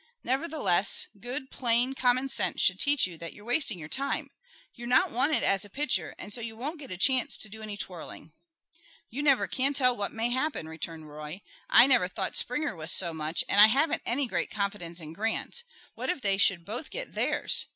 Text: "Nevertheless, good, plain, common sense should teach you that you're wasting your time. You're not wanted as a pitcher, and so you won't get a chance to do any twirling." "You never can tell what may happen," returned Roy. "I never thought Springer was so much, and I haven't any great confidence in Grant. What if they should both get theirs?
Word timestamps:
"Nevertheless, 0.23 1.05
good, 1.19 1.51
plain, 1.51 1.93
common 1.93 2.27
sense 2.27 2.59
should 2.59 2.79
teach 2.79 3.05
you 3.05 3.19
that 3.19 3.33
you're 3.33 3.45
wasting 3.45 3.77
your 3.77 3.87
time. 3.87 4.31
You're 4.73 4.87
not 4.87 5.11
wanted 5.11 5.43
as 5.43 5.63
a 5.63 5.69
pitcher, 5.69 6.15
and 6.17 6.33
so 6.33 6.41
you 6.41 6.55
won't 6.57 6.79
get 6.79 6.89
a 6.89 6.97
chance 6.97 7.37
to 7.37 7.47
do 7.49 7.61
any 7.61 7.77
twirling." 7.77 8.33
"You 9.11 9.21
never 9.21 9.47
can 9.47 9.75
tell 9.75 9.95
what 9.95 10.11
may 10.11 10.29
happen," 10.31 10.67
returned 10.67 11.07
Roy. 11.07 11.43
"I 11.69 11.85
never 11.85 12.07
thought 12.07 12.35
Springer 12.35 12.75
was 12.75 12.91
so 12.91 13.13
much, 13.13 13.43
and 13.47 13.61
I 13.61 13.67
haven't 13.67 14.01
any 14.03 14.25
great 14.27 14.49
confidence 14.49 14.99
in 14.99 15.13
Grant. 15.13 15.61
What 15.93 16.09
if 16.09 16.19
they 16.23 16.37
should 16.39 16.65
both 16.65 16.89
get 16.89 17.13
theirs? 17.13 17.67